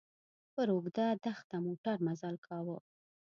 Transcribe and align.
پر 0.53 0.67
اوږده 0.73 1.07
دښته 1.23 1.57
موټر 1.65 1.97
مزل 2.07 2.35
کاوه. 2.45 2.77